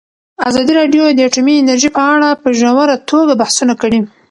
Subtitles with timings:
[0.49, 3.99] ازادي راډیو د اټومي انرژي په اړه په ژوره توګه بحثونه کړي.